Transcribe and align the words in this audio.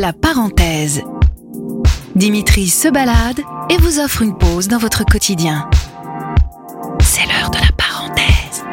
La 0.00 0.14
parenthèse. 0.14 1.02
Dimitri 2.16 2.68
se 2.68 2.88
balade 2.88 3.40
et 3.68 3.76
vous 3.76 4.00
offre 4.00 4.22
une 4.22 4.34
pause 4.34 4.66
dans 4.66 4.78
votre 4.78 5.04
quotidien. 5.04 5.68
C'est 7.00 7.26
l'heure 7.26 7.50
de 7.50 7.58
la 7.58 7.70
parenthèse. 7.76 8.64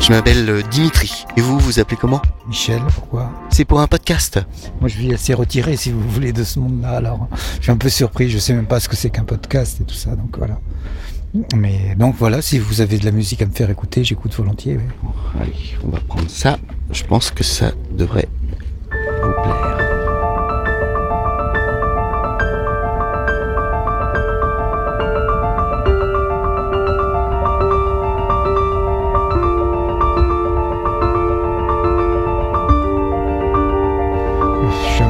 Je 0.00 0.08
m'appelle 0.08 0.48
euh, 0.48 0.62
Dimitri. 0.70 1.26
Et 1.36 1.42
vous, 1.42 1.58
vous 1.58 1.78
appelez 1.78 1.98
comment? 2.00 2.22
Michel, 2.48 2.80
pourquoi? 2.94 3.30
C'est 3.50 3.66
pour 3.66 3.80
un 3.80 3.86
podcast. 3.86 4.40
Moi, 4.80 4.88
je 4.88 4.96
vis 4.96 5.12
assez 5.12 5.34
retiré, 5.34 5.76
si 5.76 5.92
vous 5.92 6.00
voulez, 6.08 6.32
de 6.32 6.42
ce 6.42 6.58
monde-là. 6.58 6.92
Alors, 6.92 7.28
je 7.58 7.64
suis 7.64 7.70
un 7.70 7.76
peu 7.76 7.90
surpris. 7.90 8.30
Je 8.30 8.38
sais 8.38 8.54
même 8.54 8.66
pas 8.66 8.80
ce 8.80 8.88
que 8.88 8.96
c'est 8.96 9.10
qu'un 9.10 9.24
podcast 9.24 9.78
et 9.78 9.84
tout 9.84 9.94
ça. 9.94 10.16
Donc 10.16 10.38
voilà. 10.38 10.58
Mais 11.54 11.94
donc 11.98 12.14
voilà, 12.16 12.40
si 12.40 12.58
vous 12.58 12.80
avez 12.80 12.96
de 12.96 13.04
la 13.04 13.10
musique 13.10 13.42
à 13.42 13.46
me 13.46 13.52
faire 13.52 13.68
écouter, 13.68 14.04
j'écoute 14.04 14.34
volontiers. 14.34 14.78
oui. 14.78 15.08
Allez, 15.38 15.52
on 15.84 15.90
va 15.90 16.00
prendre 16.00 16.30
ça. 16.30 16.58
Je 16.90 17.04
pense 17.04 17.30
que 17.30 17.44
ça 17.44 17.72
devrait 17.90 18.28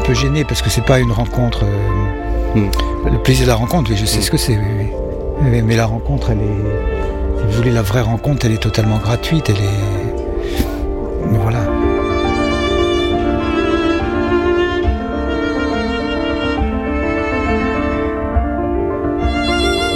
peu 0.05 0.15
gêné 0.15 0.45
parce 0.45 0.63
que 0.63 0.71
c'est 0.71 0.85
pas 0.85 0.99
une 1.01 1.13
rencontre. 1.13 1.65
euh, 1.65 2.59
Hmm. 2.59 2.71
Le 3.11 3.19
plaisir 3.19 3.47
de 3.47 3.49
la 3.51 3.57
rencontre, 3.57 3.91
oui, 3.91 3.97
je 3.97 4.05
sais 4.07 4.19
Hmm. 4.19 4.23
ce 4.23 4.31
que 4.31 4.37
c'est. 4.37 4.57
oui, 4.57 4.89
oui. 5.43 5.63
Mais, 5.65 5.75
la 5.77 5.87
rencontre, 5.87 6.31
elle 6.31 6.39
est. 6.39 7.41
Si 7.41 7.45
vous 7.47 7.53
voulez, 7.53 7.73
la 7.73 7.83
vraie 7.83 8.01
rencontre, 8.01 8.47
elle 8.47 8.53
est 8.53 8.63
totalement 8.63 8.99
gratuite. 8.99 9.51
Elle 9.51 9.57
est. 9.57 11.39
Voilà. 11.43 11.59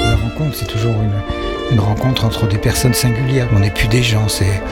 La 0.05 0.16
rencontre, 0.16 0.56
c'est 0.56 0.66
toujours 0.66 0.94
une, 1.02 1.72
une 1.72 1.80
rencontre 1.80 2.24
entre 2.24 2.46
des 2.46 2.58
personnes 2.58 2.94
singulières. 2.94 3.48
On 3.55 3.61
n'est 3.61 3.70
plus 3.70 3.88
des 3.88 4.02
gens. 4.02 4.28
C'est 4.28 4.62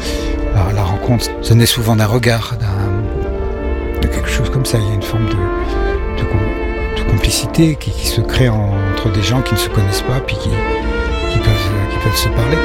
la, 0.55 0.83
rencontre. 0.83 1.27
Ça 1.43 1.55
naît 1.55 1.67
souvent 1.67 1.97
d'un 1.97 2.07
regard, 2.07 2.57
d'un 2.59 2.96
comme 4.45 4.65
ça. 4.65 4.79
Il 4.79 4.87
y 4.89 4.91
a 4.91 4.95
une 4.95 5.03
forme 5.03 5.27
de, 5.27 5.31
de, 5.33 6.25
com- 6.29 6.39
de 6.97 7.11
complicité 7.11 7.77
qui, 7.77 7.91
se 8.07 8.21
crée 8.21 8.49
en- 8.49 8.71
entre 8.93 9.11
des 9.13 9.23
gens 9.23 9.41
qui 9.43 9.55
ne 9.55 9.59
se 9.59 9.69
connaissent 9.69 10.03
pas, 10.03 10.21
puis 10.27 10.37
qui, 10.37 10.49
qui 10.49 11.39
peuvent, 11.39 12.17
se 12.17 12.29
parler. 12.29 12.57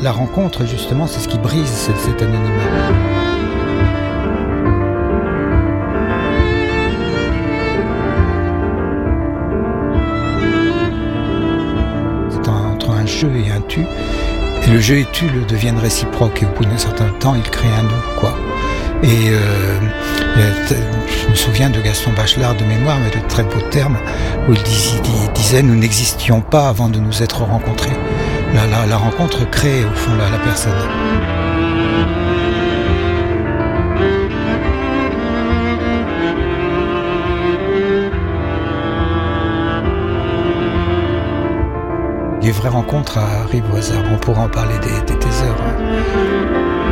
La, 0.00 0.12
rencontre, 0.12 0.64
justement, 0.64 1.06
c'est 1.06 1.20
ce 1.20 1.28
qui 1.28 1.38
brise 1.38 1.90
cet 1.96 2.22
anonymat. 2.22 3.07
Jeu 13.18 13.30
et 13.36 13.50
un 13.50 13.60
tu. 13.66 13.80
Et 14.66 14.70
le 14.70 14.80
jeu 14.80 14.98
et 14.98 15.06
tu 15.12 15.26
le 15.28 15.44
deviennent 15.44 15.78
réciproques. 15.78 16.42
Et 16.42 16.46
au 16.46 16.50
bout 16.56 16.64
d'un 16.64 16.78
certain 16.78 17.08
temps, 17.20 17.34
ils 17.34 17.48
créent 17.50 17.68
un 17.78 17.82
nous, 17.82 18.20
quoi. 18.20 18.34
Et 19.02 19.30
euh, 19.30 19.78
il 20.36 20.76
je 21.24 21.30
me 21.30 21.34
souviens 21.34 21.70
de 21.70 21.80
Gaston 21.80 22.10
Bachelard 22.16 22.54
de 22.54 22.64
mémoire, 22.64 22.96
mais 23.02 23.10
de 23.10 23.24
très 23.28 23.42
beaux 23.44 23.60
termes, 23.70 23.98
où 24.48 24.52
il, 24.52 24.62
dis- 24.62 25.00
il 25.26 25.32
disait 25.32 25.62
Nous 25.62 25.74
n'existions 25.76 26.40
pas 26.40 26.68
avant 26.68 26.88
de 26.88 26.98
nous 26.98 27.22
être 27.22 27.42
rencontrés. 27.42 27.96
La, 28.54 28.96
rencontre 28.96 29.48
crée 29.50 29.84
au 29.84 29.94
fond 29.94 30.12
la 30.30 30.38
personne. 30.38 30.72
Rencontres 42.66 43.18
arrivent 43.18 43.64
au 43.72 43.76
hasard. 43.76 44.02
On 44.12 44.18
pourra 44.18 44.42
en 44.42 44.48
parler 44.48 44.74
des, 44.80 45.14
des, 45.14 45.42
heures. 45.42 45.56
hein. 45.60 46.88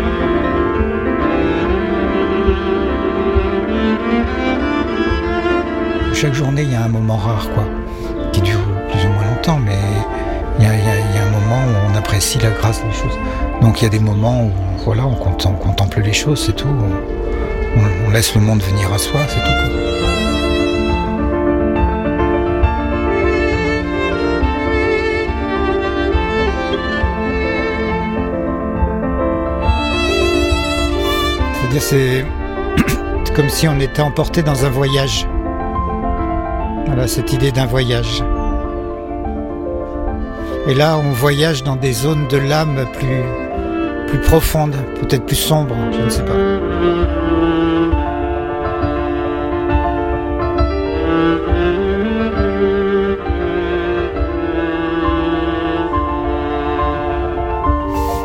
Chaque 6.14 6.34
journée, 6.34 6.62
il 6.62 6.72
y 6.72 6.74
a 6.74 6.82
un 6.84 6.88
moment 6.88 7.16
rare, 7.16 7.46
quoi, 7.54 7.64
qui 8.32 8.40
dure 8.40 8.58
plus 8.90 9.04
ou 9.04 9.08
moins 9.08 9.24
longtemps, 9.34 9.58
mais 9.58 9.76
il 10.58 10.64
y 10.64 10.68
a, 10.68 10.70
un 10.72 11.30
moment 11.30 11.60
où 11.66 11.92
on 11.92 11.96
apprécie 11.96 12.38
la 12.38 12.50
grâce 12.50 12.82
des 12.82 12.92
choses. 12.92 13.18
Donc 13.60 13.80
il 13.80 13.84
y 13.84 13.86
a 13.86 13.90
des 13.90 13.98
moments 13.98 14.44
où 14.44 14.50
voilà, 14.84 15.04
on 15.04 15.14
contem- 15.14 15.48
on 15.48 15.52
contemple 15.52 16.00
les 16.00 16.12
choses, 16.14 16.42
c'est 16.46 16.56
tout. 16.56 16.68
On, 18.06 18.10
laisse 18.10 18.34
le 18.34 18.40
monde 18.40 18.62
venir 18.62 18.90
à 18.92 18.98
soi, 18.98 19.20
c'est 19.28 19.40
tout. 19.40 20.05
C'est 31.78 32.24
comme 33.34 33.50
si 33.50 33.68
on 33.68 33.78
était 33.80 34.00
emporté 34.00 34.42
dans 34.42 34.64
un 34.64 34.70
voyage. 34.70 35.28
Voilà, 36.86 37.06
cette 37.06 37.32
idée 37.32 37.52
d'un 37.52 37.66
voyage. 37.66 38.22
Et 40.66 40.74
là, 40.74 40.98
on 40.98 41.12
voyage 41.12 41.62
dans 41.62 41.76
des 41.76 41.92
zones 41.92 42.28
de 42.28 42.38
l'âme 42.38 42.86
plus, 42.94 43.22
plus 44.08 44.20
profondes, 44.20 44.74
peut-être 45.00 45.26
plus 45.26 45.36
sombres, 45.36 45.76
je 45.92 46.00
ne 46.00 46.08
sais 46.08 46.24
pas. 46.24 46.32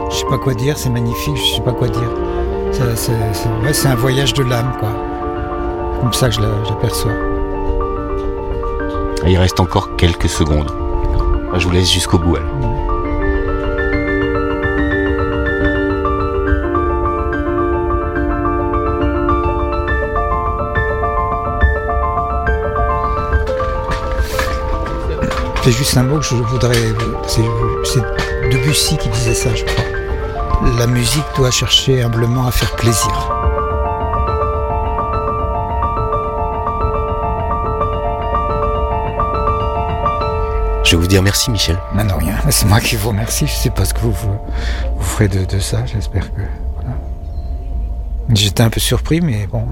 Je 0.10 0.16
sais 0.16 0.26
pas 0.26 0.38
quoi 0.38 0.54
dire, 0.54 0.78
c'est 0.78 0.90
magnifique, 0.90 1.36
je 1.36 1.56
sais 1.56 1.62
pas 1.62 1.74
quoi 1.74 1.90
dire. 1.90 2.31
C'est 2.72 3.12
ouais, 3.14 3.92
un 3.92 3.96
voyage 3.96 4.34
de 4.34 4.44
l'âme, 4.44 4.74
quoi. 4.80 4.90
Comme 6.00 6.14
ça 6.14 6.30
que 6.30 6.36
je 6.36 6.42
la- 6.42 6.64
je 6.66 6.70
l'aperçois. 6.70 7.12
Il 9.28 9.38
reste 9.38 9.60
encore 9.60 9.96
quelques 9.98 10.30
secondes. 10.30 10.72
Je 11.58 11.66
vous 11.66 11.72
laisse 11.72 11.92
jusqu'au 11.92 12.18
bout. 12.18 12.38
alors. 12.38 12.48
C'est 25.64 25.72
juste 25.72 25.96
un 25.98 26.04
mot 26.04 26.18
que 26.18 26.26
je 26.26 26.36
voudrais. 26.36 26.74
C'est 27.28 28.02
Debussy 28.52 28.98
qui 28.98 29.10
disait 29.10 29.36
ça, 29.36 29.50
je 29.54 29.64
crois. 29.64 29.86
La 30.64 30.88
musique 30.88 31.26
doit 31.36 31.52
chercher 31.52 32.02
humblement 32.04 32.46
à 32.46 32.52
faire 32.52 32.76
plaisir. 32.76 33.12
Je 40.84 40.92
vais 40.96 41.02
vous 41.02 41.08
dire 41.08 41.24
merci, 41.24 41.50
Michel. 41.52 41.78
Mais 41.96 42.04
non, 42.04 42.18
rien. 42.18 42.36
C'est 42.50 42.68
moi 42.68 42.80
qui 42.80 42.96
vous 42.96 43.10
remercie. 43.10 43.48
Je 43.48 43.54
sais 43.54 43.70
pas 43.70 43.86
ce 43.86 43.94
que 43.94 44.02
vous, 44.02 44.12
vous, 44.12 44.38
vous 44.98 45.04
ferez 45.04 45.28
de, 45.28 45.46
de 45.46 45.60
ça. 45.60 45.86
J'espère 45.86 46.34
que. 46.34 46.42
Voilà. 46.76 46.96
J'étais 48.34 48.62
un 48.62 48.70
peu 48.70 48.80
surpris, 48.80 49.22
mais 49.22 49.48
bon. 49.48 49.64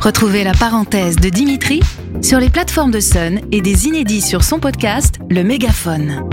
Retrouvez 0.00 0.44
la 0.44 0.52
parenthèse 0.52 1.16
de 1.16 1.28
Dimitri 1.28 1.80
sur 2.22 2.40
les 2.40 2.48
plateformes 2.50 2.90
de 2.90 3.00
Sun 3.00 3.40
et 3.52 3.60
des 3.60 3.86
inédits 3.86 4.22
sur 4.22 4.44
son 4.44 4.58
podcast 4.58 5.16
Le 5.28 5.42
Mégaphone. 5.44 6.24